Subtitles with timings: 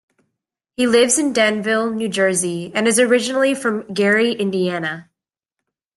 [0.77, 5.11] He lives in Denville, New Jersey and is originally from Gary, Indiana.